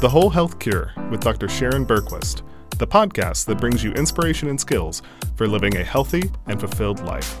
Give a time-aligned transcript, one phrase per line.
[0.00, 1.48] The Whole Health Cure with Dr.
[1.48, 2.42] Sharon Bergquist,
[2.78, 5.02] the podcast that brings you inspiration and skills
[5.34, 7.40] for living a healthy and fulfilled life.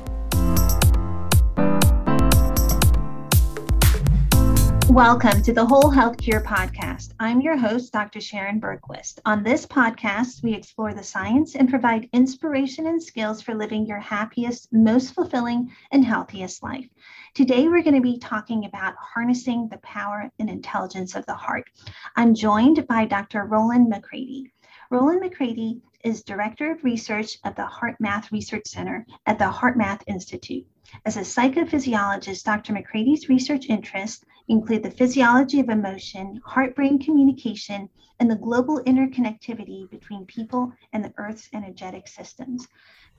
[4.90, 7.12] Welcome to the Whole Health Cure podcast.
[7.20, 8.20] I'm your host, Dr.
[8.20, 9.20] Sharon Bergquist.
[9.24, 14.00] On this podcast, we explore the science and provide inspiration and skills for living your
[14.00, 16.88] happiest, most fulfilling, and healthiest life.
[17.34, 21.70] Today, we're going to be talking about harnessing the power and intelligence of the heart.
[22.16, 23.44] I'm joined by Dr.
[23.44, 24.50] Rollin McCraty.
[24.90, 30.66] Rollin McCraty is Director of Research of the HeartMath Research Center at the HeartMath Institute.
[31.04, 32.72] As a psychophysiologist, Dr.
[32.72, 37.90] McCraty's research interests include the physiology of emotion, heart brain communication,
[38.20, 42.66] and the global interconnectivity between people and the Earth's energetic systems.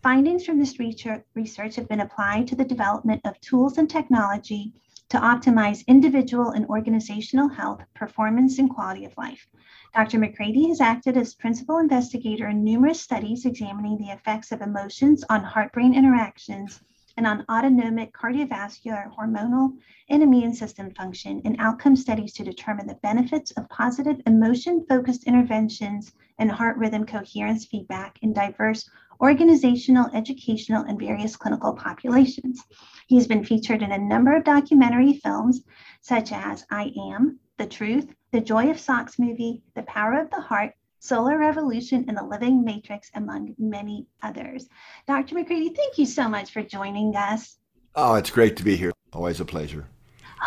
[0.02, 4.72] Findings from this research have been applied to the development of tools and technology
[5.10, 9.46] to optimize individual and organizational health, performance, and quality of life.
[9.94, 10.18] Dr.
[10.18, 15.44] McCraty has acted as principal investigator in numerous studies examining the effects of emotions on
[15.44, 16.80] heart brain interactions
[17.18, 22.96] and on autonomic cardiovascular, hormonal, and immune system function in outcome studies to determine the
[23.04, 28.90] benefits of positive emotion focused interventions and heart rhythm coherence feedback in diverse
[29.22, 32.64] organizational, educational, and various clinical populations.
[33.08, 35.62] He's been featured in a number of documentary films,
[36.02, 40.42] such as I Am, The Truth, The Joy of Sox movie, The Power of the
[40.42, 44.68] Heart, Solar Revolution, and The Living Matrix, among many others.
[45.08, 45.36] Dr.
[45.36, 47.58] McCraty, thank you so much for joining us.
[47.96, 48.94] Oh, it's great to be here.
[49.12, 49.88] Always a pleasure.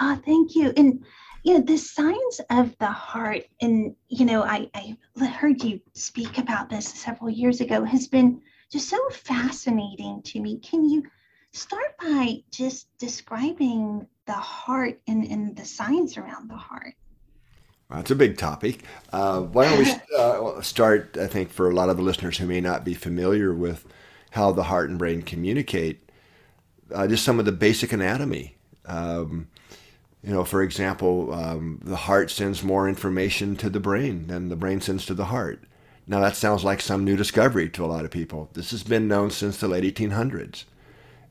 [0.01, 0.73] Oh, thank you.
[0.77, 1.05] And
[1.43, 6.39] you know, the signs of the heart, and you know, I, I heard you speak
[6.39, 8.41] about this several years ago, has been
[8.73, 10.59] just so fascinating to me.
[10.59, 11.05] Can you
[11.53, 16.95] start by just describing the heart and, and the science around the heart?
[17.91, 18.85] That's a big topic.
[19.13, 21.19] Uh, why don't we uh, start?
[21.21, 23.87] I think for a lot of the listeners who may not be familiar with
[24.31, 26.09] how the heart and brain communicate,
[26.95, 28.57] uh, just some of the basic anatomy.
[28.87, 29.49] Um,
[30.23, 34.57] you know, for example, um, the heart sends more information to the brain than the
[34.57, 35.63] brain sends to the heart.
[36.07, 38.51] Now, that sounds like some new discovery to a lot of people.
[38.55, 40.65] This has been known since the late 1800s.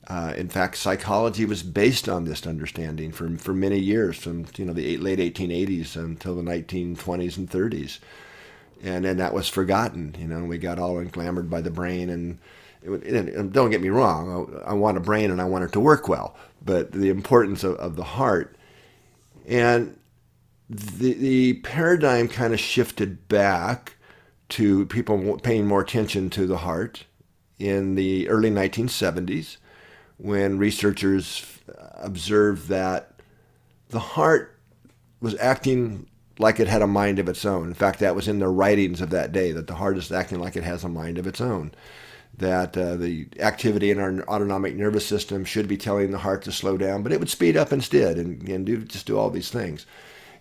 [0.08, 4.66] Uh, in fact, psychology was based on this understanding for, for many years, from you
[4.66, 8.00] know the late 1880s until the 1920s and 30s,
[8.82, 10.16] and then that was forgotten.
[10.20, 12.40] You know, we got all enamored by the brain, and,
[12.82, 15.72] it, and don't get me wrong, I, I, want a brain and I want it
[15.74, 18.58] to work well, but the importance of, of the heart,
[19.48, 19.98] and
[20.68, 23.98] the the paradigm kind of shifted back
[24.52, 27.06] to people paying more attention to the heart
[27.58, 29.58] in the early 1970s
[30.18, 31.60] when researchers
[31.96, 33.14] observed that
[33.90, 34.60] the heart
[35.20, 36.08] was acting
[36.40, 37.68] like it had a mind of its own.
[37.68, 40.40] In fact, that was in the writings of that day that the heart is acting
[40.40, 41.72] like it has a mind of its own.
[42.38, 46.52] That uh, the activity in our autonomic nervous system should be telling the heart to
[46.52, 49.52] slow down, but it would speed up instead and, and do just do all these
[49.52, 49.86] things.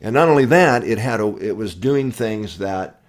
[0.01, 3.00] And not only that, it had a, it was doing things that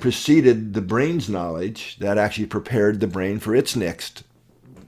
[0.00, 4.24] preceded the brain's knowledge that actually prepared the brain for its next,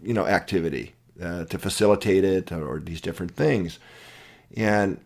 [0.02, 3.78] you know, activity uh, to facilitate it or, or these different things.
[4.56, 5.00] And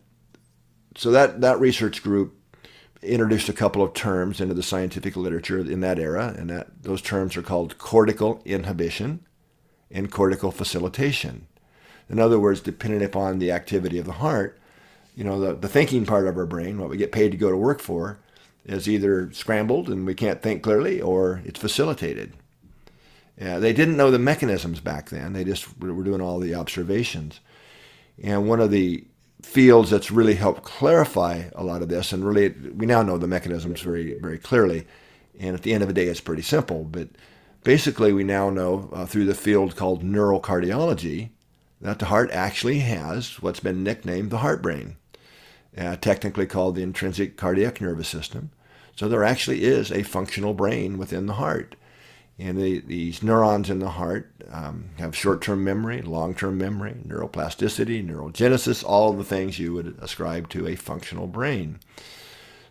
[0.97, 2.35] so that, that research group
[3.03, 7.03] introduced a couple of terms into the scientific literature in that era, and that those
[7.03, 9.21] terms are called cortical inhibition
[9.91, 11.47] and cortical facilitation.
[12.09, 14.59] In other words, depending upon the activity of the heart,
[15.15, 17.51] you know, the, the thinking part of our brain, what we get paid to go
[17.51, 18.19] to work for,
[18.67, 22.35] is either scrambled and we can't think clearly or it's facilitated.
[23.41, 25.33] Yeah, they didn't know the mechanisms back then.
[25.33, 27.41] They just were doing all the observations.
[28.23, 29.05] And one of the
[29.43, 33.29] fields that's really helped clarify a lot of this, and really we now know the
[33.29, 34.87] mechanisms very, very clearly.
[35.39, 36.85] And at the end of the day, it's pretty simple.
[36.85, 37.09] But
[37.63, 41.31] basically, we now know uh, through the field called neurocardiology
[41.81, 44.97] that the heart actually has what's been nicknamed the heart brain,
[45.77, 48.51] uh, technically called the intrinsic cardiac nervous system.
[48.97, 51.77] So there actually is a functional brain within the heart.
[52.39, 58.85] And the, these neurons in the heart um, have short-term memory, long-term memory, neuroplasticity, neurogenesis,
[58.85, 61.79] all the things you would ascribe to a functional brain.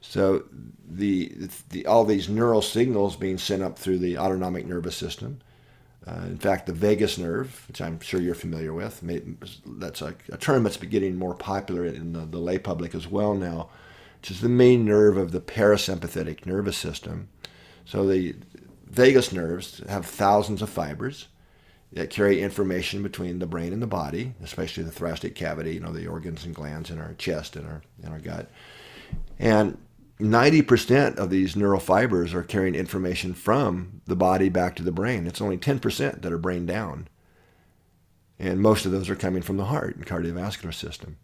[0.01, 0.43] So
[0.87, 1.33] the,
[1.69, 5.41] the all these neural signals being sent up through the autonomic nervous system.
[6.07, 9.01] Uh, in fact, the vagus nerve, which I'm sure you're familiar with,
[9.65, 13.33] that's a, a, term that's getting more popular in the, the lay public as well
[13.33, 13.69] now,
[14.25, 17.29] which is the main nerve of the parasympathetic nervous system.
[17.85, 18.33] So the
[18.87, 21.27] vagus nerves have thousands of fibers
[21.93, 25.93] that carry information between the brain and the body, especially the thoracic cavity, you know,
[25.93, 28.49] the organs and glands in our chest and our in our gut.
[29.37, 29.77] And
[30.19, 35.27] 90% of these neural fibers are carrying information from the body back to the brain.
[35.27, 37.09] It's only 10% that are brain down.
[38.39, 41.17] And most of those are coming from the heart and cardiovascular system.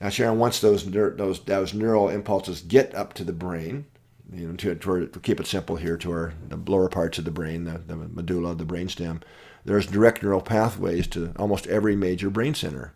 [0.00, 3.86] Now, Sharon, once those, those, those neural impulses get up to the brain,
[4.32, 7.24] you know, to, to, to keep it simple here, to our the lower parts of
[7.24, 9.22] the brain, the, the medulla, the brainstem,
[9.64, 12.92] there's direct neural pathways to almost every major brain center.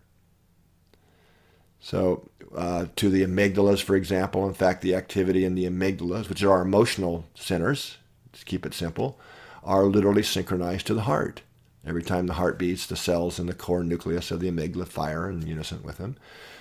[1.79, 6.43] So, uh, to the amygdalas, for example, in fact, the activity in the amygdalas, which
[6.43, 7.97] are our emotional centers,
[8.33, 9.19] to keep it simple,
[9.63, 11.41] are literally synchronized to the heart.
[11.85, 15.29] Every time the heart beats, the cells in the core nucleus of the amygdala fire
[15.29, 16.15] in unison with them.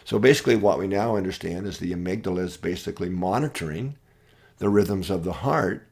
[0.05, 3.97] So basically, what we now understand is the amygdala is basically monitoring
[4.59, 5.87] the rhythms of the heart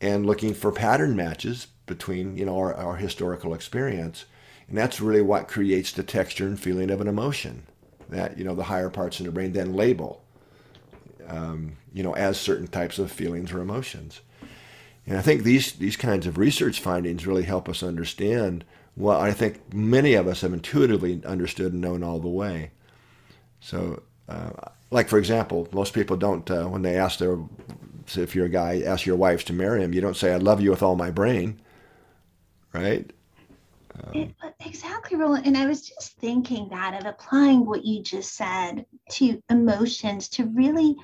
[0.00, 4.26] and looking for pattern matches between you know our, our historical experience,
[4.68, 7.66] and that's really what creates the texture and feeling of an emotion
[8.08, 10.22] that you know the higher parts in the brain then label
[11.28, 14.20] um, you know as certain types of feelings or emotions
[15.06, 18.64] and i think these these kinds of research findings really help us understand
[18.94, 22.70] what i think many of us have intuitively understood and known all the way.
[23.60, 24.50] So uh,
[24.90, 27.38] like for example most people don't uh, when they ask their
[28.14, 30.60] if you're a guy ask your wives to marry him you don't say i love
[30.60, 31.60] you with all my brain
[32.72, 33.10] right?
[34.04, 35.44] Um, exactly, Rollin.
[35.44, 40.46] And I was just thinking that of applying what you just said to emotions to
[40.46, 40.96] really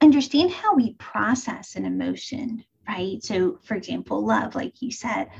[0.00, 3.22] understand how we process an emotion, right?
[3.22, 5.30] So, for example, love, like you said,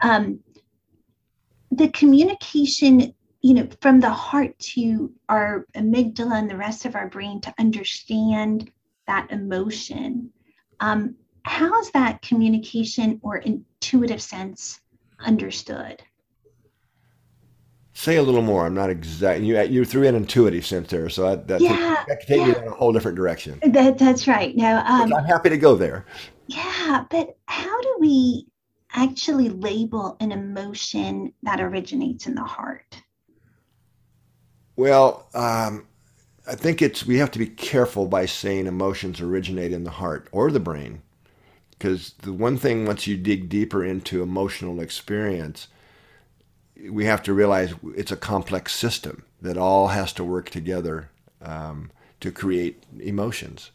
[0.00, 0.40] um,
[1.70, 7.08] the communication, you know, from the heart to our amygdala and the rest of our
[7.08, 8.70] brain to understand
[9.06, 10.30] that emotion.
[10.80, 14.80] Um, how is that communication or intuitive sense
[15.20, 16.02] understood?
[17.92, 18.66] Say a little more.
[18.66, 19.40] I'm not exact.
[19.40, 22.46] You you threw in intuitive sense there, so that, that, yeah, take, that take yeah.
[22.46, 23.58] me in a whole different direction.
[23.64, 24.56] That that's right.
[24.56, 26.06] No, um, I'm happy to go there.
[26.46, 28.46] Yeah, but how do we
[28.94, 33.02] actually label an emotion that originates in the heart?
[34.76, 35.86] Well, um,
[36.46, 40.28] I think it's we have to be careful by saying emotions originate in the heart
[40.32, 41.02] or the brain,
[41.70, 45.68] because the one thing once you dig deeper into emotional experience
[46.88, 51.10] we have to realize it's a complex system that all has to work together
[51.42, 51.90] um,
[52.20, 53.70] to create emotions.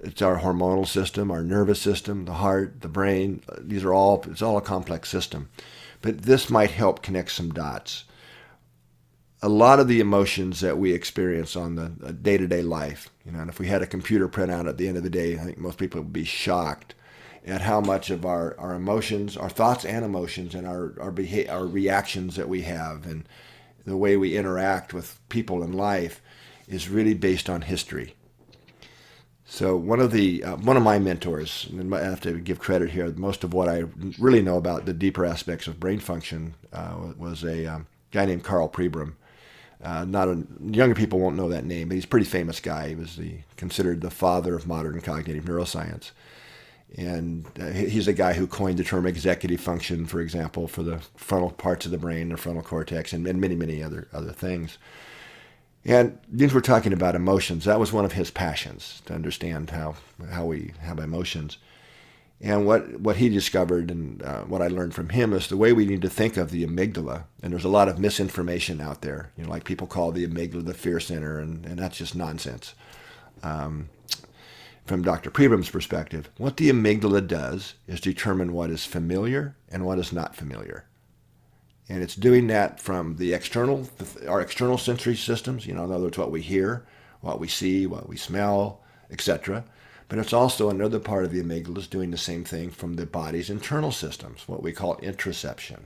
[0.00, 3.42] It's our hormonal system, our nervous system, the heart, the brain.
[3.58, 5.48] These are all, it's all a complex system.
[6.02, 8.04] But this might help connect some dots.
[9.42, 13.32] A lot of the emotions that we experience on the day to day life, you
[13.32, 15.44] know, and if we had a computer printout at the end of the day, I
[15.44, 16.94] think most people would be shocked
[17.46, 21.50] at how much of our, our emotions, our thoughts and emotions, and our our, beha-
[21.50, 23.28] our reactions that we have, and
[23.84, 26.20] the way we interact with people in life,
[26.66, 28.14] is really based on history.
[29.44, 32.90] So one of the uh, one of my mentors, and I have to give credit
[32.90, 33.12] here.
[33.12, 33.84] Most of what I
[34.18, 38.42] really know about the deeper aspects of brain function uh, was a um, guy named
[38.42, 39.14] Karl Pribram.
[39.80, 42.88] Uh, not a, younger people won't know that name, but he's a pretty famous guy.
[42.88, 46.10] He was the, considered the father of modern cognitive neuroscience
[46.96, 51.00] and uh, he's a guy who coined the term executive function, for example, for the
[51.16, 54.78] frontal parts of the brain, the frontal cortex, and, and many, many other other things.
[55.84, 59.96] And since we're talking about emotions, that was one of his passions to understand how
[60.30, 61.58] how we have emotions.
[62.40, 65.72] And what, what he discovered and uh, what I learned from him is the way
[65.72, 67.24] we need to think of the amygdala.
[67.42, 69.30] And there's a lot of misinformation out there.
[69.38, 72.74] You know, like people call the amygdala the fear center, and, and that's just nonsense.
[73.42, 73.88] Um,
[74.86, 75.30] from Dr.
[75.30, 80.36] Pribram's perspective, what the amygdala does is determine what is familiar and what is not
[80.36, 80.84] familiar.
[81.88, 83.88] And it's doing that from the external,
[84.28, 86.86] our external sensory systems, you know, in other words, what we hear,
[87.20, 89.64] what we see, what we smell, etc.
[90.08, 93.06] But it's also another part of the amygdala is doing the same thing from the
[93.06, 95.80] body's internal systems, what we call interoception.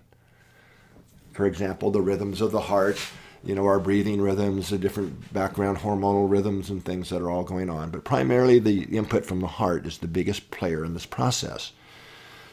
[1.32, 2.98] For example, the rhythms of the heart,
[3.42, 7.44] you know, our breathing rhythms, the different background hormonal rhythms and things that are all
[7.44, 7.90] going on.
[7.90, 11.72] But primarily the input from the heart is the biggest player in this process.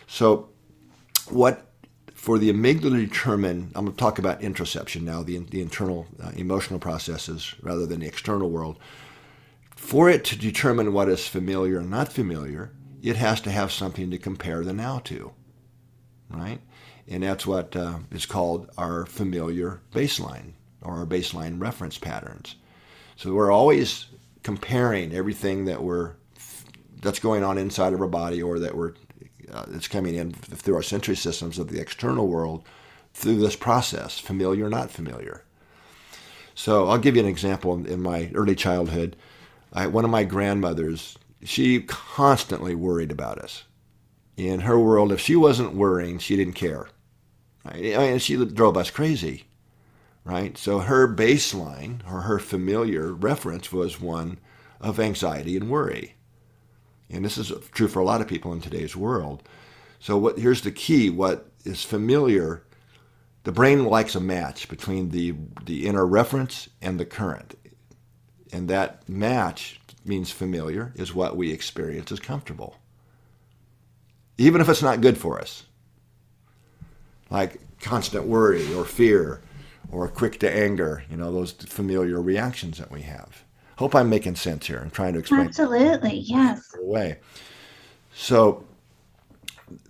[0.08, 0.50] So
[1.29, 1.67] what
[2.13, 6.08] for the amygdala to determine, I'm going to talk about interoception now, the, the internal
[6.22, 8.79] uh, emotional processes rather than the external world.
[9.75, 12.72] For it to determine what is familiar and not familiar,
[13.03, 15.34] it has to have something to compare the now to,
[16.29, 16.60] right?
[17.08, 22.55] And that's what uh, is called our familiar baseline or our baseline reference patterns.
[23.15, 24.05] So we're always
[24.43, 26.13] comparing everything that we're
[27.01, 28.93] that's going on inside of our body or that we're
[29.51, 32.65] uh, that's coming in through our sensory systems of the external world
[33.13, 35.43] through this process, familiar or not familiar.
[36.53, 37.86] So I'll give you an example.
[37.86, 39.15] In my early childhood,
[39.74, 43.63] I, one of my grandmothers, she constantly worried about us.
[44.36, 46.88] In her world, if she wasn't worrying, she didn't care.
[47.63, 47.96] Right?
[47.96, 49.46] I mean, she drove us crazy,
[50.27, 50.57] right?
[50.57, 54.39] So her baseline or her familiar reference was one
[54.81, 56.15] of anxiety and worry.
[57.10, 59.41] And this is true for a lot of people in today's world.
[60.00, 62.63] So what here's the key, what is familiar,
[63.46, 67.55] the brain likes a match between the the inner reference and the current.
[68.51, 72.75] And that match means familiar is what we experience as comfortable.
[74.38, 75.63] Even if it's not good for us.
[77.29, 79.41] Like constant worry or fear
[79.91, 83.44] or quick to anger, you know, those familiar reactions that we have.
[83.77, 84.79] Hope I'm making sense here.
[84.79, 85.41] I'm trying to explain.
[85.41, 86.62] Absolutely, yes.
[86.79, 87.20] Way.
[88.13, 88.65] So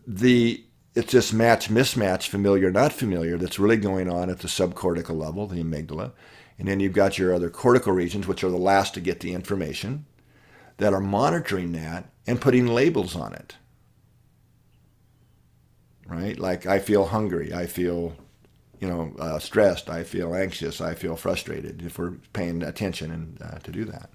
[0.06, 0.64] the
[0.96, 5.46] it's this match mismatch, familiar not familiar, that's really going on at the subcortical level,
[5.46, 6.12] the amygdala.
[6.58, 9.34] And then you've got your other cortical regions, which are the last to get the
[9.34, 10.08] information,
[10.78, 13.56] that are monitoring that and putting labels on it.
[16.08, 16.40] Right?
[16.40, 18.16] Like I feel hungry, I feel,
[18.80, 21.82] you know, uh, stressed, I feel anxious, I feel frustrated.
[21.82, 24.10] If we're paying attention and uh, to do that,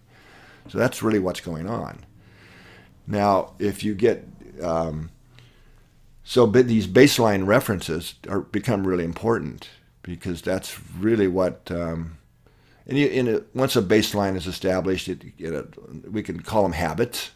[0.69, 1.99] so that's really what's going on.
[3.07, 4.27] Now, if you get
[4.63, 5.11] um,
[6.25, 9.69] so these baseline references are become really important
[10.03, 11.71] because that's really what
[12.87, 15.25] and, you, once a baseline is established, it,
[16.11, 17.31] we can call them habits,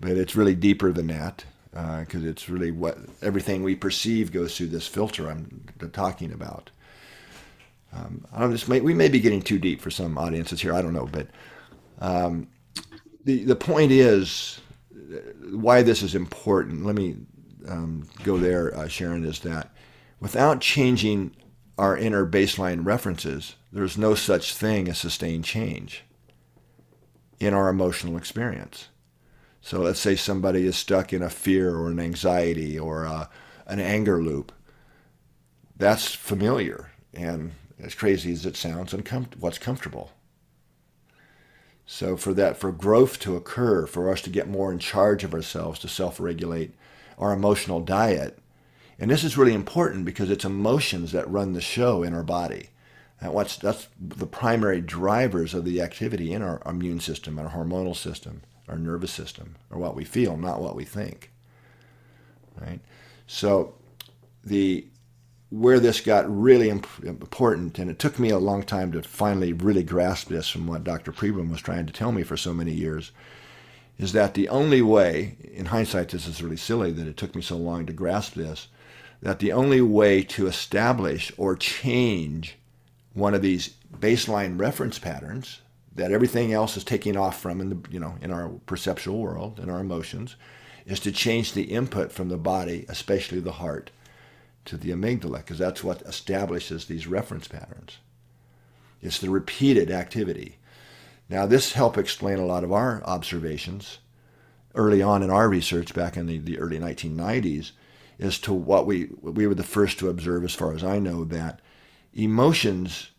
[0.00, 4.56] but it's really deeper than that because uh, it's really what everything we perceive goes
[4.56, 6.70] through this filter I'm talking about.
[7.92, 10.74] Um, I don't just may, we may be getting too deep for some audiences here.
[10.74, 11.28] I don't know, but
[12.00, 12.48] um,
[13.24, 14.60] the the point is
[15.50, 16.84] why this is important.
[16.84, 17.16] Let me
[17.68, 19.24] um, go there, uh, Sharon.
[19.24, 19.72] Is that
[20.20, 21.34] without changing
[21.78, 26.04] our inner baseline references, there's no such thing as sustained change
[27.40, 28.88] in our emotional experience.
[29.60, 33.26] So let's say somebody is stuck in a fear or an anxiety or a, uh,
[33.66, 34.52] an anger loop.
[35.76, 40.12] That's familiar, and as crazy as it sounds, uncom- what's comfortable.
[41.86, 45.34] So for that, for growth to occur, for us to get more in charge of
[45.34, 46.74] ourselves, to self-regulate
[47.18, 48.38] our emotional diet,
[48.98, 52.70] and this is really important because it's emotions that run the show in our body.
[53.20, 57.54] And what's, that's the primary drivers of the activity in our immune system, and our
[57.54, 61.30] hormonal system our nervous system, or what we feel, not what we think.
[62.58, 62.80] Right?
[63.26, 63.74] So
[64.44, 64.86] the
[65.50, 69.82] where this got really important, and it took me a long time to finally really
[69.82, 71.10] grasp this from what Dr.
[71.10, 73.10] Pribram was trying to tell me for so many years,
[73.98, 77.42] is that the only way, in hindsight, this is really silly that it took me
[77.42, 78.68] so long to grasp this,
[79.22, 82.56] that the only way to establish or change
[83.12, 85.62] one of these baseline reference patterns
[85.94, 89.58] that everything else is taking off from in the you know in our perceptual world
[89.58, 90.36] and our emotions
[90.86, 93.90] is to change the input from the body especially the heart
[94.64, 97.98] to the amygdala because that's what establishes these reference patterns.
[99.02, 100.58] It's the repeated activity.
[101.28, 103.98] Now this helped explain a lot of our observations
[104.74, 107.72] early on in our research back in the, the early 1990s
[108.18, 111.24] as to what we we were the first to observe as far as i know
[111.24, 111.60] that
[112.14, 113.10] emotions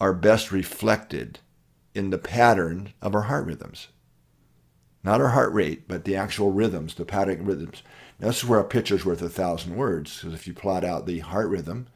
[0.00, 1.38] are best reflected
[1.98, 3.88] in the pattern of our heart rhythms.
[5.02, 7.82] Not our heart rate, but the actual rhythms, the pattern rhythms.
[8.18, 11.06] Now, this is where a picture's worth a thousand words, because if you plot out
[11.06, 11.88] the heart rhythm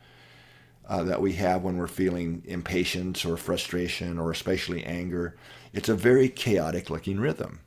[0.89, 5.37] uh, that we have when we're feeling impatience or frustration or especially anger,
[5.73, 7.61] it's a very chaotic looking rhythm.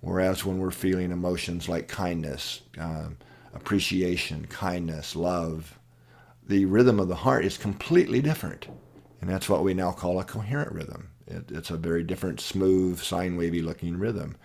[0.00, 3.18] Whereas when we're feeling emotions like kindness, um,
[3.54, 5.78] appreciation, kindness, love,
[6.46, 8.66] the rhythm of the heart is completely different.
[9.20, 11.10] And that's what we now call a coherent rhythm.
[11.32, 14.36] It, it's a very different, smooth, sine wavy looking rhythm,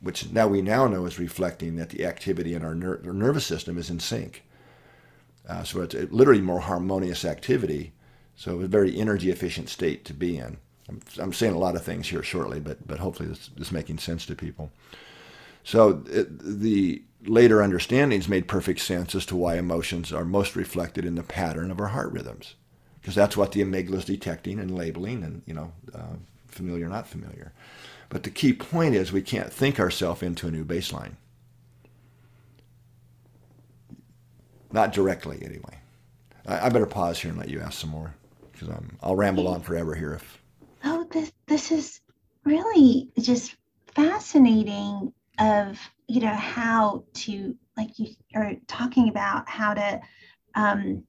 [0.00, 3.46] which now we now know is reflecting that the activity in our, ner- our nervous
[3.46, 4.44] system is in sync.
[5.48, 7.92] Uh, so it's literally more harmonious activity.
[8.36, 10.58] So a very energy efficient state to be in.
[10.88, 13.72] I'm, I'm saying a lot of things here shortly, but but hopefully this, this is
[13.72, 14.70] making sense to people.
[15.64, 21.04] So it, the later understandings made perfect sense as to why emotions are most reflected
[21.04, 22.54] in the pattern of our heart rhythms
[23.00, 26.16] because that's what the amygdala is detecting and labeling, and you know, uh,
[26.48, 27.52] familiar, not familiar.
[28.08, 31.12] But the key point is we can't think ourselves into a new baseline.
[34.72, 35.78] Not directly, anyway.
[36.46, 38.14] I, I better pause here and let you ask some more
[38.52, 38.68] because
[39.02, 40.14] I'll ramble on forever here.
[40.14, 40.42] If
[40.84, 42.00] oh, this this is
[42.44, 43.56] really just
[43.94, 45.12] fascinating.
[45.38, 45.78] Of
[46.08, 50.00] you know how to like you are talking about how to
[50.56, 51.04] um,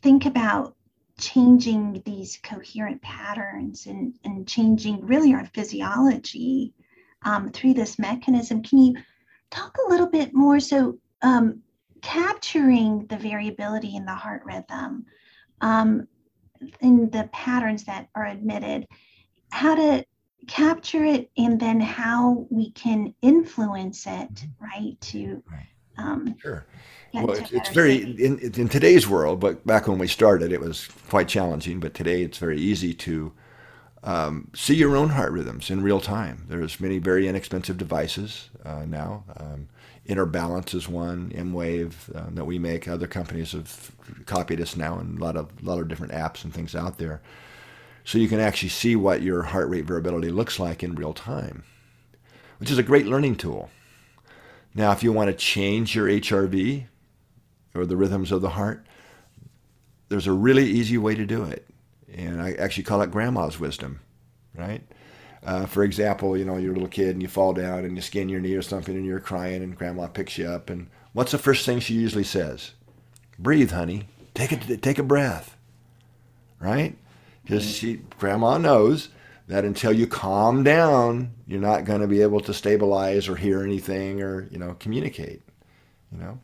[0.00, 0.74] think about
[1.18, 6.72] changing these coherent patterns and, and changing really our physiology
[7.22, 8.62] um, through this mechanism.
[8.62, 8.94] Can you
[9.50, 10.60] talk a little bit more?
[10.60, 11.62] So, um,
[12.00, 15.04] capturing the variability in the heart rhythm,
[15.60, 16.06] um,
[16.80, 18.86] in the patterns that are admitted,
[19.50, 20.04] how to
[20.46, 24.64] capture it, and then how we can influence it, mm-hmm.
[24.64, 25.00] right?
[25.00, 25.42] To
[25.98, 26.64] um, sure.
[27.14, 30.88] Well, it's, it's very in, in today's world, but back when we started, it was
[31.08, 31.80] quite challenging.
[31.80, 33.32] But today, it's very easy to
[34.04, 36.44] um, see your own heart rhythms in real time.
[36.48, 39.24] There's many very inexpensive devices uh, now.
[39.36, 39.68] Um,
[40.26, 42.88] Balance is one, emWave uh, that we make.
[42.88, 43.92] Other companies have
[44.24, 46.96] copied us now, and a lot of a lot of different apps and things out
[46.96, 47.20] there.
[48.04, 51.62] So you can actually see what your heart rate variability looks like in real time,
[52.58, 53.68] which is a great learning tool.
[54.78, 56.84] Now, if you want to change your HRV
[57.74, 58.86] or the rhythms of the heart,
[60.08, 61.68] there's a really easy way to do it
[62.12, 64.00] and I actually call it grandma's wisdom,
[64.54, 64.82] right?
[65.44, 68.02] Uh, for example, you know, you're a little kid and you fall down and you
[68.02, 71.32] skin your knee or something and you're crying and grandma picks you up and what's
[71.32, 72.72] the first thing she usually says?
[73.38, 74.08] Breathe, honey.
[74.34, 75.56] Take a take a breath,
[76.60, 76.96] right?
[77.42, 79.08] Because she grandma knows
[79.48, 83.62] that until you calm down, you're not going to be able to stabilize or hear
[83.62, 85.42] anything or you know communicate.
[86.12, 86.40] You know,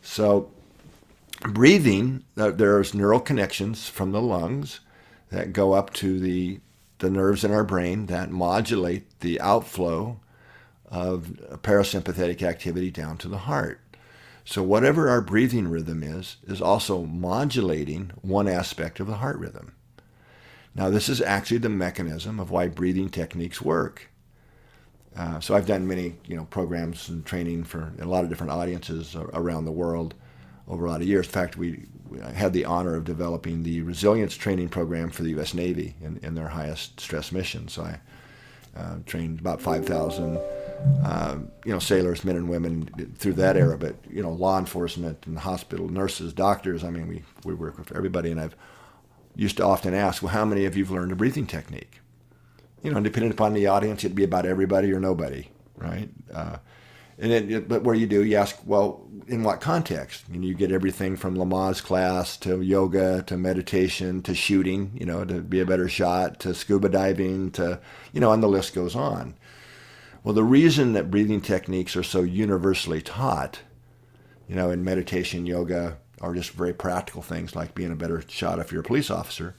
[0.00, 0.50] so
[1.42, 4.80] breathing, uh, there's neural connections from the lungs
[5.30, 6.60] that go up to the,
[6.98, 10.20] the nerves in our brain that modulate the outflow
[10.86, 11.24] of
[11.62, 13.80] parasympathetic activity down to the heart.
[14.44, 19.74] So, whatever our breathing rhythm is, is also modulating one aspect of the heart rhythm.
[20.76, 24.10] Now, this is actually the mechanism of why breathing techniques work.
[25.16, 28.52] Uh, so, I've done many you know, programs and training for a lot of different
[28.52, 30.14] audiences around the world
[30.68, 31.26] over a lot of years.
[31.26, 35.30] In fact, we, we had the honor of developing the resilience training program for the
[35.30, 35.54] U.S.
[35.54, 37.68] Navy in, in their highest stress mission.
[37.68, 38.00] So I
[38.76, 40.36] uh, trained about 5,000,
[41.04, 43.78] uh, you know, sailors, men and women through that era.
[43.78, 46.84] But you know, law enforcement and hospital nurses, doctors.
[46.84, 48.54] I mean, we we work with everybody, and I've
[49.36, 52.00] used to often ask, well, how many of you've learned a breathing technique?
[52.82, 56.08] You know, depending upon the audience, it'd be about everybody or nobody, right?
[56.32, 56.56] Uh,
[57.18, 60.24] and then, but where you do, you ask, well, in what context?
[60.28, 65.24] And you get everything from Lamaze class to yoga to meditation to shooting, you know,
[65.24, 67.80] to be a better shot to scuba diving to,
[68.12, 69.34] you know, and the list goes on.
[70.24, 73.60] Well, the reason that breathing techniques are so universally taught,
[74.46, 78.58] you know, in meditation, yoga, or just very practical things like being a better shot
[78.58, 79.54] if you're a police officer,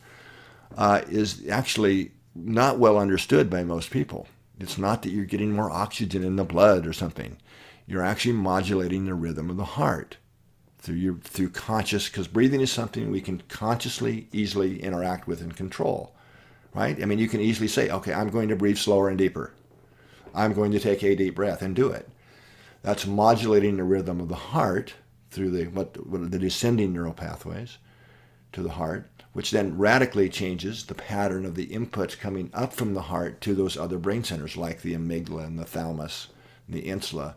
[0.77, 4.27] uh, is actually not well understood by most people.
[4.59, 7.37] It's not that you're getting more oxygen in the blood or something.
[7.85, 10.17] You're actually modulating the rhythm of the heart
[10.79, 15.55] through your through conscious because breathing is something we can consciously easily interact with and
[15.55, 16.13] control
[16.77, 17.01] right?
[17.01, 19.53] I mean you can easily say okay i'm going to breathe slower and deeper.
[20.35, 22.07] I'm going to take a deep breath and do it.
[22.83, 24.93] That's modulating the rhythm of the heart
[25.37, 27.77] through the what, what the descending neural pathways
[28.51, 32.93] to the heart which then radically changes the pattern of the inputs coming up from
[32.93, 36.27] the heart to those other brain centers like the amygdala and the thalamus
[36.67, 37.35] and the insula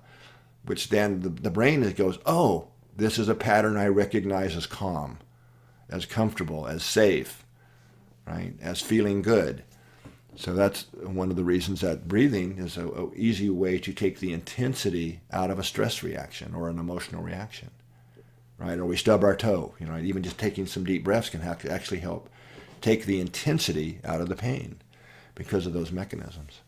[0.65, 5.19] which then the, the brain goes, oh, this is a pattern I recognize as calm,
[5.89, 7.45] as comfortable, as safe,
[8.27, 9.65] right, as feeling good.
[10.37, 14.33] So that's one of the reasons that breathing is an easy way to take the
[14.33, 17.71] intensity out of a stress reaction or an emotional reaction,
[18.61, 18.79] right?
[18.79, 22.01] Or we stub our toe, you know, even just taking some deep breaths can actually
[22.01, 22.29] help
[22.81, 24.77] take the intensity out of the pain
[25.35, 26.61] because of those mechanisms.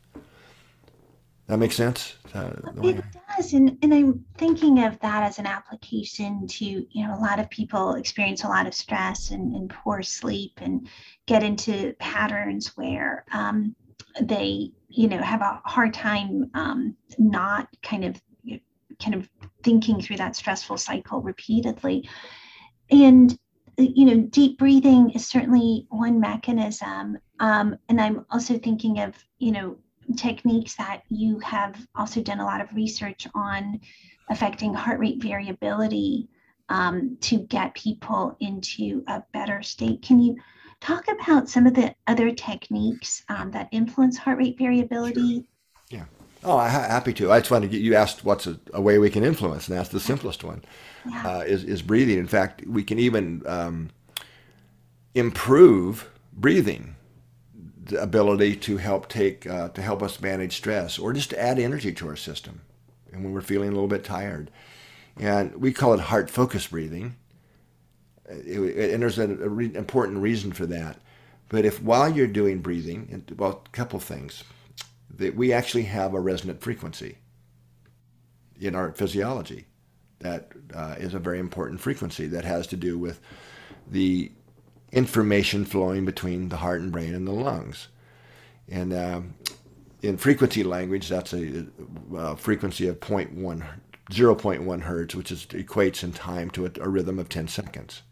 [1.46, 2.14] That makes sense.
[2.32, 2.52] Uh,
[2.82, 3.04] it
[3.36, 7.40] does, and and I'm thinking of that as an application to you know a lot
[7.40, 10.88] of people experience a lot of stress and, and poor sleep and
[11.26, 13.74] get into patterns where um,
[14.20, 18.22] they you know have a hard time um, not kind of
[19.02, 19.28] kind of
[19.62, 22.08] thinking through that stressful cycle repeatedly,
[22.90, 23.38] and
[23.78, 29.52] you know deep breathing is certainly one mechanism, um, and I'm also thinking of you
[29.52, 29.76] know
[30.16, 33.80] techniques that you have also done a lot of research on
[34.30, 36.28] affecting heart rate variability
[36.68, 40.02] um, to get people into a better state.
[40.02, 40.36] Can you
[40.80, 45.34] talk about some of the other techniques um, that influence heart rate variability?
[45.34, 45.44] Sure.
[45.90, 46.04] Yeah.
[46.44, 47.30] Oh, I'm happy to.
[47.30, 49.76] I just wanted to get you asked what's a, a, way we can influence, and
[49.76, 50.64] that's the simplest one.
[51.08, 51.38] Yeah.
[51.38, 52.18] Uh, is is breathing.
[52.18, 53.90] In fact, we can even um,
[55.14, 56.96] improve breathing
[57.84, 61.58] the ability to help take uh, to help us manage stress or just to add
[61.58, 62.60] energy to our system
[63.12, 64.50] and when we're feeling a little bit tired
[65.18, 67.16] and we call it heart focus breathing
[68.32, 70.98] and there's an re- important reason for that.
[71.48, 74.44] But if while you're doing breathing, well, a couple things,
[75.16, 77.18] that we actually have a resonant frequency
[78.60, 79.66] in our physiology.
[80.20, 83.20] That uh, is a very important frequency that has to do with
[83.90, 84.30] the
[84.92, 87.88] information flowing between the heart and brain and the lungs.
[88.68, 89.34] And um,
[90.02, 91.66] in frequency language, that's a,
[92.14, 93.64] a frequency of 0.1,
[94.10, 98.02] 0.1 hertz, which is, equates in time to a, a rhythm of 10 seconds.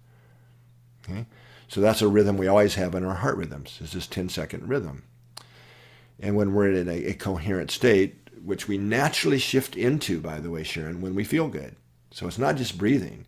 [1.08, 1.26] Okay?
[1.68, 4.68] So that's a rhythm we always have in our heart rhythms, is this 10 second
[4.68, 5.04] rhythm.
[6.20, 10.50] And when we're in a, a coherent state, which we naturally shift into, by the
[10.50, 11.76] way, Sharon, when we feel good.
[12.11, 13.26] So it's not just breathing.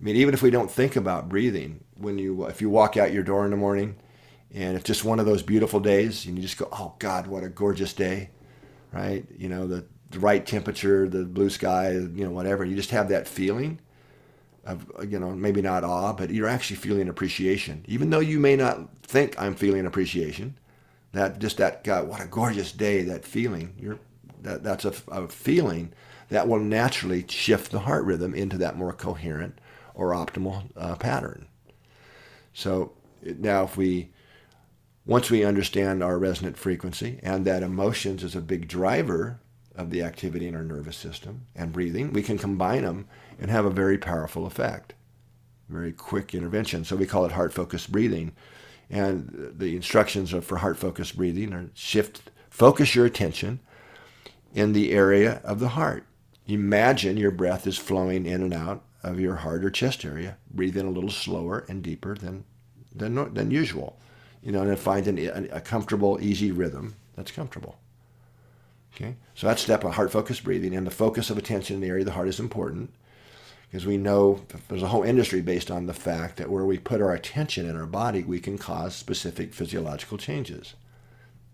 [0.00, 3.12] I mean, even if we don't think about breathing, when you if you walk out
[3.12, 3.96] your door in the morning,
[4.52, 7.44] and it's just one of those beautiful days, and you just go, "Oh God, what
[7.44, 8.30] a gorgeous day!"
[8.92, 9.26] Right?
[9.36, 12.64] You know, the, the right temperature, the blue sky, you know, whatever.
[12.64, 13.78] You just have that feeling
[14.64, 18.56] of, you know, maybe not awe, but you're actually feeling appreciation, even though you may
[18.56, 20.58] not think I'm feeling appreciation.
[21.12, 23.02] That just that God, what a gorgeous day!
[23.02, 23.98] That feeling, you're
[24.42, 25.92] that that's a, a feeling
[26.28, 29.58] that will naturally shift the heart rhythm into that more coherent
[29.94, 31.46] or optimal uh, pattern.
[32.52, 32.92] So
[33.22, 34.10] now, if we
[35.04, 39.40] once we understand our resonant frequency and that emotions is a big driver
[39.74, 43.08] of the activity in our nervous system and breathing, we can combine them
[43.40, 44.94] and have a very powerful effect.
[45.68, 46.84] Very quick intervention.
[46.84, 48.32] So we call it heart focused breathing.
[48.90, 53.60] And the instructions for heart focused breathing are shift, focus your attention
[54.52, 56.04] in the area of the heart.
[56.46, 60.36] Imagine your breath is flowing in and out of your heart or chest area.
[60.50, 62.44] Breathe in a little slower and deeper than
[62.92, 63.98] than, than usual.
[64.42, 67.78] You know, and find an, a comfortable, easy rhythm that's comfortable.
[68.94, 71.88] Okay, so that's step of heart focused breathing, and the focus of attention in the
[71.88, 72.92] area of the heart is important
[73.70, 77.00] because we know there's a whole industry based on the fact that where we put
[77.00, 80.74] our attention in our body, we can cause specific physiological changes.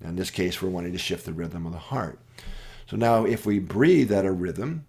[0.03, 2.19] In this case, we're wanting to shift the rhythm of the heart.
[2.89, 4.87] So now, if we breathe at a rhythm,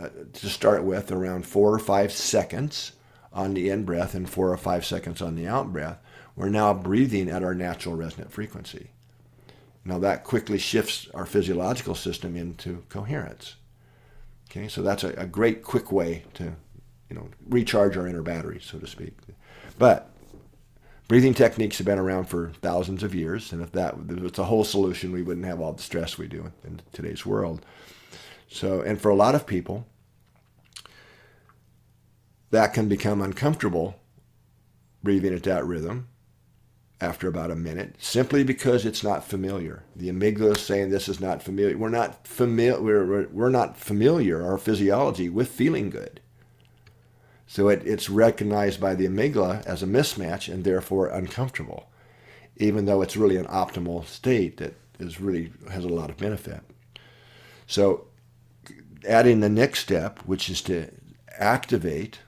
[0.00, 2.92] uh, to start with, around four or five seconds
[3.32, 5.98] on the in breath and four or five seconds on the out breath,
[6.36, 8.90] we're now breathing at our natural resonant frequency.
[9.84, 13.56] Now that quickly shifts our physiological system into coherence.
[14.52, 16.44] Okay, so that's a, a great quick way to,
[17.08, 19.16] you know, recharge our inner battery, so to speak.
[19.78, 20.10] But
[21.08, 24.64] breathing techniques have been around for thousands of years, and if that was a whole
[24.64, 27.64] solution, we wouldn't have all the stress we do in today's world.
[28.46, 29.86] So, and for a lot of people,
[32.50, 33.98] that can become uncomfortable
[35.02, 36.08] breathing at that rhythm
[37.02, 39.82] after about a minute, simply because it's not familiar.
[39.96, 41.76] The amygdala is saying this is not familiar.
[41.76, 42.80] We're not familiar.
[42.80, 46.20] We're, we're not familiar, our physiology, with feeling good.
[47.48, 51.90] So it, it's recognized by the amygdala as a mismatch and therefore uncomfortable,
[52.56, 56.60] even though it's really an optimal state that is really has a lot of benefit.
[57.66, 58.06] So
[59.08, 60.88] adding the next step, which is to
[61.36, 62.20] activate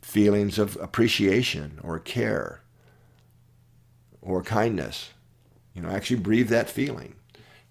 [0.00, 2.62] feelings of appreciation or care
[4.26, 5.10] or kindness.
[5.74, 7.14] You know, actually breathe that feeling.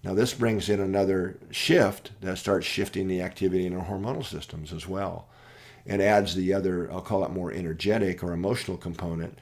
[0.02, 4.72] Now, this brings in another shift that starts shifting the activity in our hormonal systems
[4.72, 5.28] as well
[5.86, 9.38] and adds the other, I'll call it more energetic or emotional component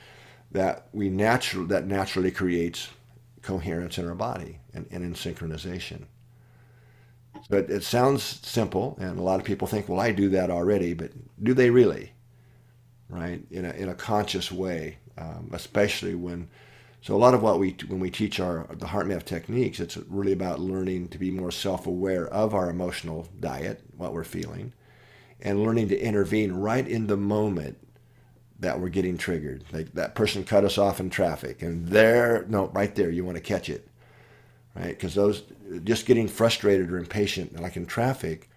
[0.53, 2.88] that we natural that naturally creates
[3.42, 6.05] coherence in our body and, and in synchronization.
[7.50, 10.94] But it sounds simple, and a lot of people think, well, I do that already,
[10.94, 11.11] but
[11.42, 12.12] do they really?
[13.09, 13.42] Right?
[13.50, 16.48] In a, in a conscious way, um, especially when.
[17.05, 20.33] So a lot of what we when we teach our the HeartMath techniques, it's really
[20.33, 24.73] about learning to be more self-aware of our emotional diet, what we're feeling,
[25.43, 27.77] and learning to intervene right in the moment
[28.59, 29.64] that we're getting triggered.
[29.71, 33.37] Like that person cut us off in traffic, and there, no, right there, you want
[33.37, 33.87] to catch it,
[34.75, 34.88] right?
[34.88, 35.43] Because those
[35.85, 38.49] just getting frustrated or impatient, like in traffic,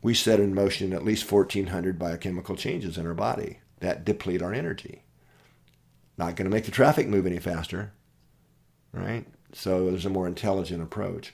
[0.00, 4.54] we set in motion at least 1,400 biochemical changes in our body that deplete our
[4.54, 5.02] energy.
[6.18, 7.92] Not going to make the traffic move any faster,
[8.92, 9.24] right?
[9.52, 11.32] So there's a more intelligent approach.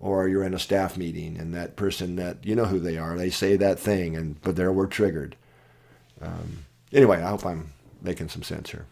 [0.00, 3.16] Or you're in a staff meeting and that person that you know who they are
[3.16, 5.36] they say that thing and but there we're triggered.
[6.20, 8.86] Um, anyway i hope i'm making some sense here.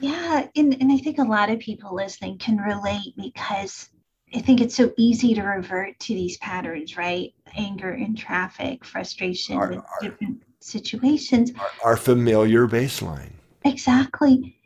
[0.00, 3.90] Yeah and, and i think a lot of people listening can relate because
[4.34, 7.34] i think it's so easy to revert to these patterns right?
[7.58, 11.52] Anger in traffic frustration our, with our, different situations.
[11.58, 13.32] Our, our familiar baseline
[13.64, 14.56] exactly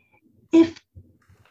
[0.51, 0.81] if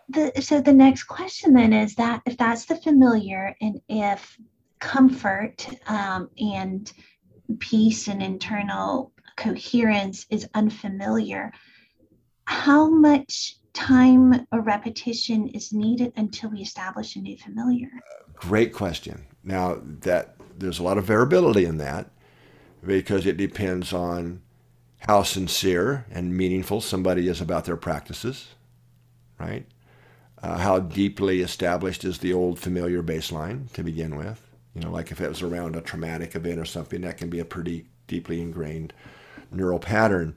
[0.09, 4.39] the, so the next question then is that if that's the familiar and if
[4.79, 6.93] comfort um, and
[7.59, 11.53] peace and internal coherence is unfamiliar
[12.47, 17.89] how much time or repetition is needed until we establish a new familiar?
[18.35, 19.27] Great question.
[19.45, 22.11] Now that there's a lot of variability in that
[22.85, 24.41] because it depends on
[25.07, 28.49] how sincere and meaningful somebody is about their practices,
[29.38, 29.64] right?
[30.42, 34.42] Uh, how deeply established is the old familiar baseline to begin with?
[34.75, 37.38] You know, like if it was around a traumatic event or something, that can be
[37.38, 38.92] a pretty deeply ingrained
[39.53, 40.37] neural pattern.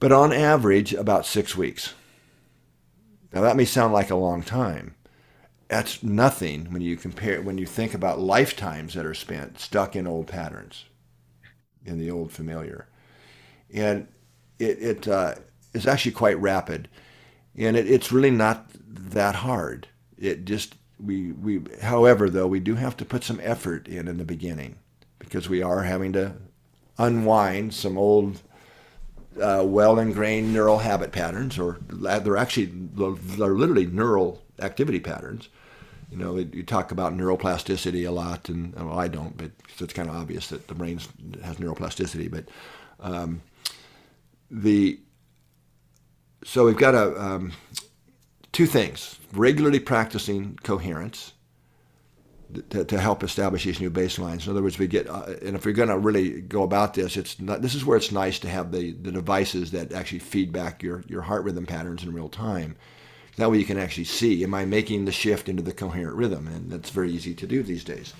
[0.00, 1.94] But on average, about six weeks.
[3.32, 4.96] Now that may sound like a long time.
[5.68, 10.06] That's nothing when you compare when you think about lifetimes that are spent stuck in
[10.06, 10.84] old patterns,
[11.86, 12.86] in the old familiar,
[13.72, 14.08] and
[14.58, 15.34] it, it uh,
[15.74, 16.88] is actually quite rapid,
[17.56, 19.88] and it, it's really not that hard.
[20.18, 24.16] It just we we however though we do have to put some effort in in
[24.16, 24.76] the beginning
[25.18, 26.34] because we are having to
[26.98, 28.40] unwind some old
[29.40, 35.48] uh, well ingrained neural habit patterns, or they're actually they're literally neural activity patterns.
[36.10, 39.92] You know, you talk about neuroplasticity a lot, and well, I don't, but so it's
[39.92, 41.00] kind of obvious that the brain
[41.42, 42.30] has neuroplasticity.
[42.30, 42.46] But
[43.00, 43.42] um,
[44.50, 45.00] the
[46.44, 47.52] so we've got a um,
[48.52, 51.32] two things: regularly practicing coherence
[52.70, 54.46] to, to help establish these new baselines.
[54.46, 57.16] In other words, we get, uh, and if we're going to really go about this,
[57.16, 60.52] it's not, this is where it's nice to have the, the devices that actually feed
[60.52, 62.76] back your, your heart rhythm patterns in real time.
[63.36, 66.46] That way you can actually see, am I making the shift into the coherent rhythm?
[66.46, 68.14] And that's very easy to do these days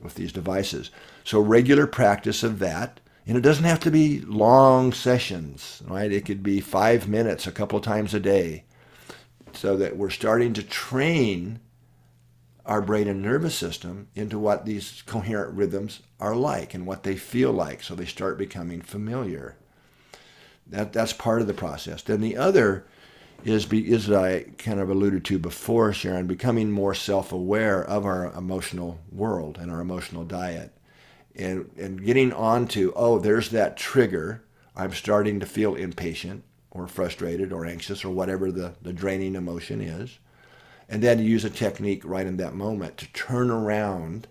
[0.00, 0.90] with these devices.
[1.24, 6.12] So regular practice of that, and it doesn't have to be long sessions, right?
[6.12, 8.64] It could be five minutes a couple times a day
[9.52, 11.58] so that we're starting to train
[12.64, 17.16] our brain and nervous system into what these coherent rhythms are like and what they
[17.16, 19.56] feel like so they start becoming familiar.
[20.66, 22.02] That that's part of the process.
[22.02, 22.86] Then the other
[23.44, 28.98] is is I kind of alluded to before Sharon becoming more self-aware of our emotional
[29.12, 30.75] world and our emotional diet
[31.36, 34.42] and and getting onto oh there's that trigger
[34.74, 39.80] I'm starting to feel impatient or frustrated or anxious or whatever the, the draining emotion
[39.80, 40.18] is
[40.88, 44.28] and then use a technique right in that moment to turn around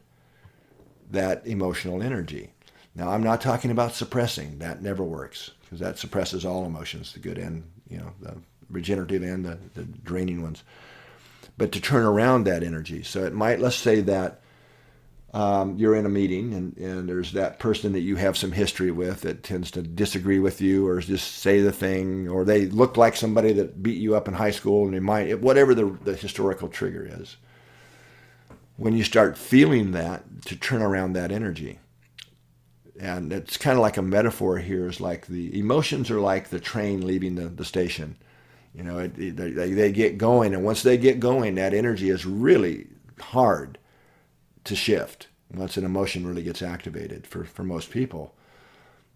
[1.10, 2.54] that emotional energy.
[2.94, 4.60] Now, I'm not talking about suppressing.
[4.60, 8.38] That never works because that suppresses all emotions, the good and, you know, the
[8.70, 10.64] regenerative and the, the draining ones.
[11.58, 13.04] But to turn around that energy.
[13.04, 14.42] So it might, let's say that
[15.36, 18.90] um, you're in a meeting and, and there's that person that you have some history
[18.90, 22.96] with that tends to disagree with you or just say the thing or they look
[22.96, 26.16] like somebody that beat you up in high school and they might whatever the, the
[26.16, 27.36] historical trigger is.
[28.78, 31.80] When you start feeling that to turn around that energy.
[32.98, 36.62] And it's kind of like a metaphor here is like the emotions are like the
[36.62, 38.16] train leaving the, the station.
[38.74, 42.10] You know it, it, they, they get going and once they get going that energy
[42.10, 42.88] is really
[43.20, 43.78] hard
[44.66, 48.34] to shift once an emotion really gets activated for, for most people.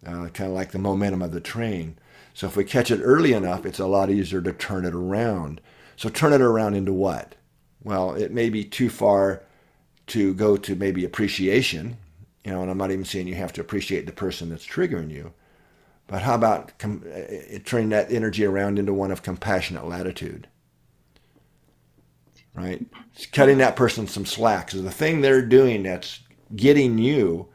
[0.05, 1.97] Uh, kind of like the momentum of the train.
[2.33, 5.59] So if we catch it early enough, it's a lot easier to turn it around.
[5.97, 7.35] So turn it around into what?
[7.83, 9.43] Well, it may be too far
[10.07, 11.97] to go to maybe appreciation,
[12.45, 15.11] you know, and I'm not even saying you have to appreciate the person that's triggering
[15.11, 15.33] you,
[16.07, 20.47] but how about com- uh, turning that energy around into one of compassionate latitude?
[22.53, 22.85] Right?
[23.13, 24.71] It's cutting that person some slack.
[24.71, 26.19] So the thing they're doing that's
[26.55, 27.47] getting you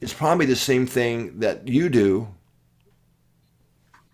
[0.00, 2.28] is probably the same thing that you do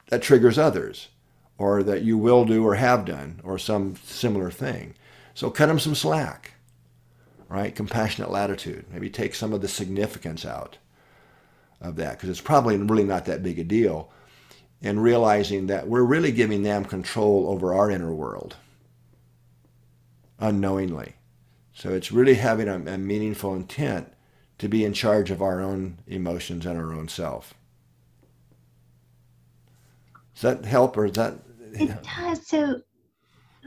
[0.09, 1.09] that triggers others
[1.57, 4.95] or that you will do or have done or some similar thing.
[5.35, 6.55] So cut them some slack,
[7.49, 7.75] right?
[7.75, 8.87] Compassionate latitude.
[8.93, 10.79] Maybe take some of the significance out
[11.81, 14.11] of that because it's probably really not that big a deal.
[14.81, 18.55] And realizing that we're really giving them control over our inner world
[20.39, 21.15] unknowingly.
[21.73, 24.13] So it's really having a, a, meaningful intent
[24.59, 27.55] to be in charge of our own emotions and our own self.
[30.35, 31.39] Does that help or is that?
[31.73, 32.47] It does.
[32.47, 32.81] So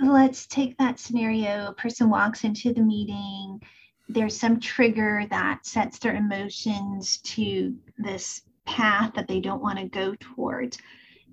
[0.02, 1.68] let's take that scenario.
[1.68, 3.62] A person walks into the meeting.
[4.10, 9.88] There's some trigger that sets their emotions to this path that they don't want to
[9.88, 10.78] go towards.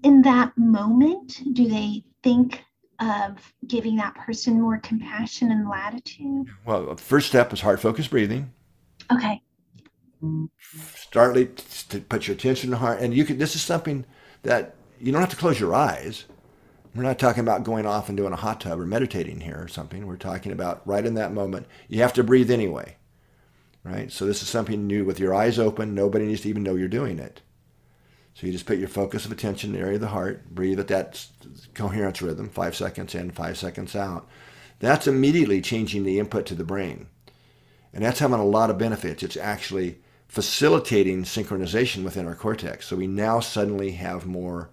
[0.05, 2.63] In that moment, do they think
[3.01, 6.49] of giving that person more compassion and latitude?
[6.65, 8.53] Well, first step is heart focused breathing.
[9.13, 9.43] Okay.
[10.97, 11.37] Start
[11.89, 13.39] to put your attention to heart, and you can.
[13.39, 14.05] This is something
[14.43, 16.25] that you don't have to close your eyes.
[16.95, 19.69] We're not talking about going off and doing a hot tub or meditating here or
[19.69, 20.07] something.
[20.07, 21.67] We're talking about right in that moment.
[21.87, 22.97] You have to breathe anyway,
[23.85, 24.11] right?
[24.11, 25.95] So this is something new with your eyes open.
[25.95, 27.43] Nobody needs to even know you're doing it.
[28.39, 30.79] So you just put your focus of attention in the area of the heart, breathe
[30.79, 31.27] at that
[31.75, 34.29] coherence rhythm, five seconds in, five seconds out.
[34.79, 37.09] That's immediately changing the input to the brain.
[37.93, 39.25] And that's having a lot of benefits.
[39.25, 39.99] It's actually
[40.29, 42.87] facilitating synchronization within our cortex.
[42.87, 44.71] So we now suddenly have more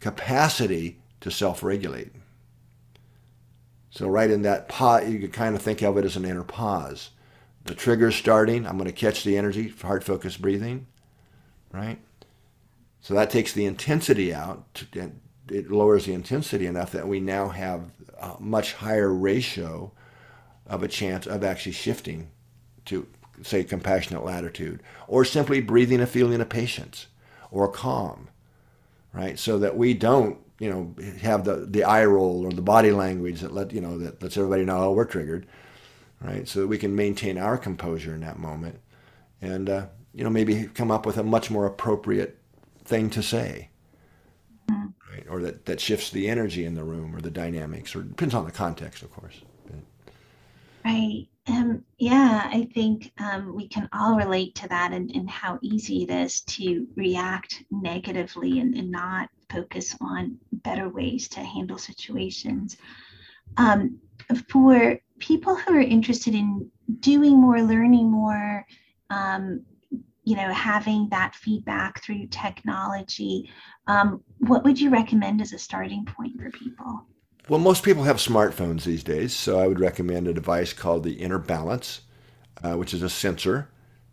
[0.00, 2.10] capacity to self regulate.
[3.90, 6.42] So, right in that pause, you could kind of think of it as an inner
[6.42, 7.10] pause.
[7.64, 8.66] The trigger's starting.
[8.66, 10.88] I'm going to catch the energy, heart focused breathing,
[11.70, 12.00] right?
[13.02, 14.84] So that takes the intensity out.
[15.50, 19.92] It lowers the intensity enough that we now have a much higher ratio
[20.68, 22.30] of a chance of actually shifting
[22.84, 23.08] to,
[23.42, 27.08] say, compassionate latitude, or simply breathing a feeling of patience
[27.50, 28.28] or calm,
[29.12, 29.36] right?
[29.36, 33.40] So that we don't, you know, have the, the eye roll or the body language
[33.40, 35.46] that let you know that lets everybody know oh we're triggered,
[36.20, 36.46] right?
[36.46, 38.78] So that we can maintain our composure in that moment,
[39.40, 42.38] and uh, you know maybe come up with a much more appropriate
[42.92, 43.70] thing to say.
[44.70, 44.86] Mm-hmm.
[45.12, 45.26] Right?
[45.30, 48.44] Or that, that shifts the energy in the room or the dynamics, or depends on
[48.44, 49.40] the context, of course.
[50.84, 51.28] Right.
[51.46, 56.02] Um, yeah, I think um, we can all relate to that and, and how easy
[56.02, 62.76] it is to react negatively and, and not focus on better ways to handle situations.
[63.56, 63.98] Um,
[64.48, 68.66] for people who are interested in doing more, learning more,
[69.10, 69.64] um,
[70.24, 73.50] you know having that feedback through technology
[73.86, 77.04] um, what would you recommend as a starting point for people?
[77.48, 81.14] Well most people have smartphones these days so i would recommend a device called the
[81.14, 82.02] inner balance
[82.62, 83.68] uh, which is a sensor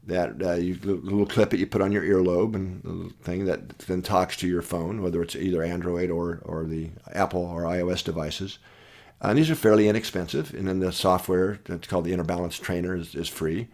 [0.09, 3.77] that uh, you little clip that you put on your earlobe and the thing that
[3.79, 8.03] then talks to your phone whether it's either android or, or the apple or ios
[8.03, 8.59] devices.
[9.21, 12.95] And these are fairly inexpensive and then the software that's called the inner balance trainer
[12.95, 13.67] is, is free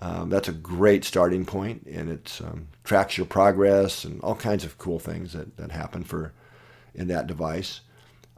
[0.00, 4.64] um, that's a great starting point, and it um, tracks your progress and all kinds
[4.64, 6.32] of cool things that, that happen for
[6.94, 7.80] in that device.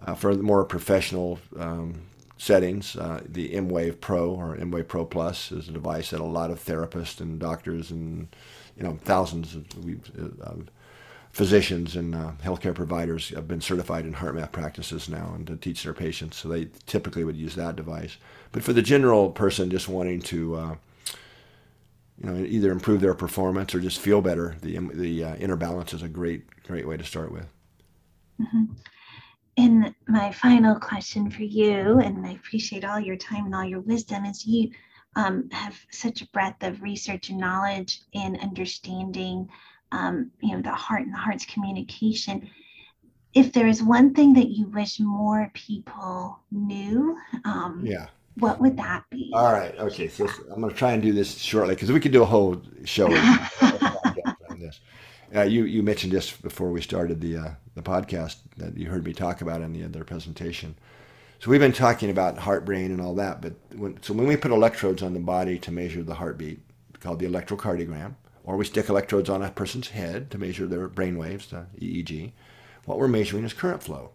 [0.05, 2.03] Uh, for the more professional um,
[2.37, 6.51] settings, uh, the emWave Pro or emWave Pro Plus is a device that a lot
[6.51, 8.29] of therapists and doctors and
[8.77, 9.65] you know thousands of
[10.43, 10.53] uh,
[11.33, 15.57] physicians and uh, healthcare providers have been certified in heart HeartMath practices now and to
[15.57, 16.37] teach their patients.
[16.37, 18.19] So they typically would use that device.
[18.53, 20.75] But for the general person just wanting to uh,
[22.19, 24.57] you know, either improve their performance or just feel better.
[24.63, 27.47] The the uh, inner balance is a great great way to start with.
[28.41, 28.65] Mm-hmm.
[29.59, 33.81] And my final question for you, and I appreciate all your time and all your
[33.81, 34.71] wisdom, is you
[35.15, 39.49] um, have such a breadth of research and knowledge in understanding,
[39.93, 42.51] um, you know, the heart and the heart's communication.
[43.33, 48.77] If there is one thing that you wish more people knew, um, yeah what would
[48.77, 49.31] that be?
[49.33, 49.77] All right.
[49.79, 50.09] Okay.
[50.09, 52.61] So I'm going to try and do this shortly because we could do a whole
[52.85, 54.81] show on this.
[55.35, 59.05] Uh, you you mentioned just before we started the uh, the podcast that you heard
[59.05, 60.77] me talk about in the other presentation.
[61.41, 63.43] So we've been talking about heart, brain, and all that.
[63.43, 66.61] But when, so when we put electrodes on the body to measure the heartbeat,
[67.01, 71.19] called the electrocardiogram, or we stick electrodes on a person's head to measure their brain
[71.19, 72.33] waves, the EEG,
[72.85, 74.13] what we're measuring is current flow.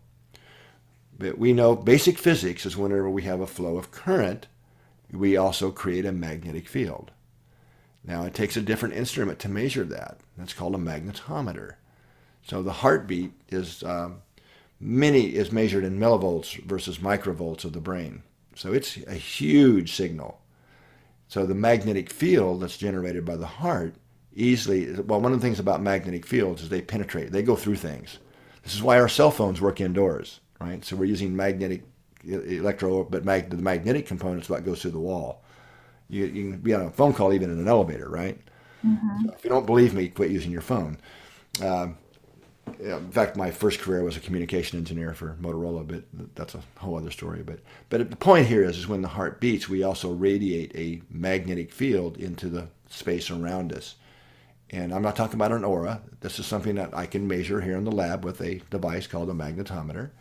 [1.21, 4.47] But we know basic physics is whenever we have a flow of current,
[5.12, 7.12] we also create a magnetic field.
[8.03, 10.17] Now it takes a different instrument to measure that.
[10.36, 11.75] That's called a magnetometer.
[12.41, 14.23] So the heartbeat is um,
[14.79, 18.23] many is measured in millivolts versus microvolts of the brain.
[18.55, 20.41] So it's a huge signal.
[21.27, 23.93] So the magnetic field that's generated by the heart
[24.34, 27.75] easily well one of the things about magnetic fields is they penetrate, they go through
[27.75, 28.17] things.
[28.63, 30.84] This is why our cell phones work indoors right?
[30.86, 31.84] So we're using magnetic
[32.26, 35.43] electro, but mag, the magnetic component is what goes through the wall.
[36.10, 38.39] You, you, can be on a phone call even in an elevator, right?
[38.86, 39.26] Mm-hmm.
[39.26, 40.97] So if you don't believe me, quit using your phone.
[41.62, 41.97] Um,
[42.80, 46.04] in fact, my first career was a communication engineer for Motorola, but
[46.36, 47.43] that's a whole other story.
[47.43, 51.02] But but the point here is, is when the heart beats, we also radiate a
[51.10, 53.95] magnetic field into the space around us.
[54.70, 56.01] And I'm not talking about an aura.
[56.22, 59.30] This is something that I can measure here in the lab with a device called
[59.30, 60.12] a magnetometer.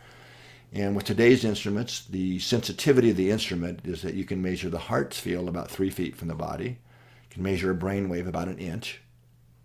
[0.73, 4.79] And with today's instruments, the sensitivity of the instrument is that you can measure the
[4.79, 6.69] heart's field about three feet from the body.
[6.69, 9.01] You can measure a brain wave about an inch,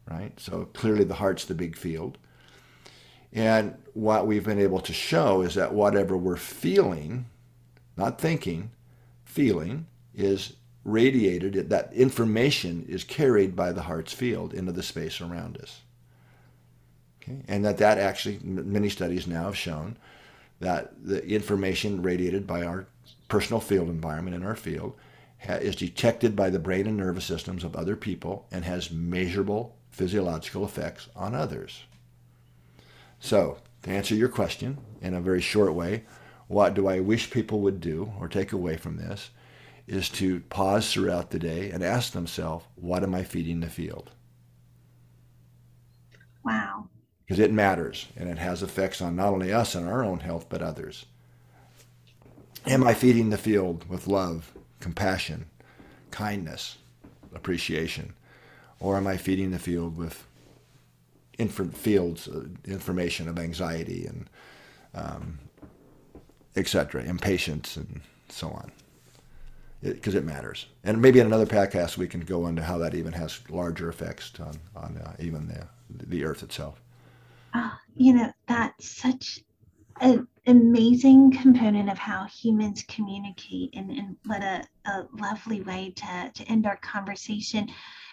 [0.10, 0.38] right?
[0.40, 2.18] So clearly the heart's the big field.
[3.32, 7.26] And what we've been able to show is that whatever we're feeling,
[7.98, 8.72] not thinking,
[9.26, 9.86] feeling,
[10.16, 10.54] is
[10.84, 15.82] radiated, that information is carried by the heart's field into the space around us.
[17.22, 17.42] Okay?
[17.48, 19.98] And that that actually, many studies now have shown
[20.60, 22.88] that the information radiated by our
[23.28, 24.96] personal field environment in our field
[25.48, 30.66] is detected by the brain and nervous systems of other people and has measurable physiological
[30.66, 31.84] effects on others.
[33.20, 36.04] So, to answer your question in a very short way,
[36.48, 39.30] what do I wish people would do or take away from this
[39.88, 44.12] is to pause throughout the day and ask themselves, what am I feeding the field?
[46.44, 46.90] Wow.
[47.26, 50.46] Because it matters and it has effects on not only us and our own health,
[50.48, 51.06] but others.
[52.68, 55.46] Am I feeding the field with love, compassion,
[56.12, 56.78] kindness,
[57.34, 58.14] appreciation?
[58.80, 60.26] Or am I feeding the field with
[61.38, 64.30] inf- fields, uh, information of anxiety and
[64.94, 65.40] um,
[66.56, 68.72] etc., impatience and so on?
[69.82, 70.66] Because it, it, matters.
[70.84, 74.32] And maybe in another podcast we can go into how that even has larger effects
[74.40, 76.82] on, on uh, even the, the earth itself.
[77.58, 79.40] Oh, you know, that's such
[80.02, 86.32] an amazing component of how humans communicate and, and what a, a lovely way to,
[86.34, 87.70] to end our conversation.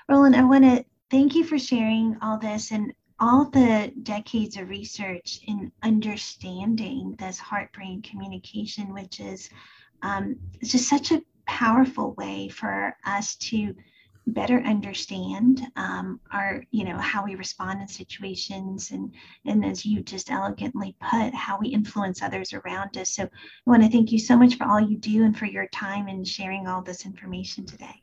[0.08, 4.68] Rollin, I want to thank you for sharing all this and all the decades of
[4.68, 9.50] research in understanding this heart brain communication, which is
[10.02, 13.74] um, just such a powerful way for us to
[14.26, 19.12] better understand um, our you know how we respond in situations and
[19.44, 23.10] and as you just elegantly put how we influence others around us.
[23.10, 23.28] So i
[23.66, 26.26] want to thank you so much for all you do and for your time and
[26.26, 28.02] sharing all this information today.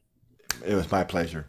[0.66, 1.48] It was my pleasure.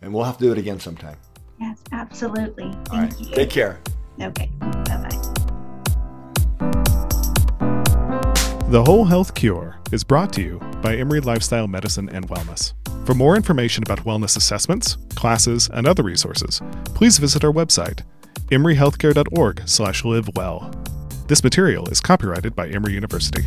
[0.00, 1.16] And we'll have to do it again sometime.
[1.60, 2.72] Yes absolutely.
[2.86, 3.34] Thank you.
[3.34, 3.80] Take care.
[4.20, 5.32] Okay bye-bye.
[8.68, 12.72] The whole health cure is brought to you by Emory Lifestyle Medicine and Wellness.
[13.04, 18.02] For more information about wellness assessments, classes, and other resources, please visit our website,
[18.50, 21.26] emoryhealthcare.org/livewell.
[21.26, 23.42] This material is copyrighted by Emory University.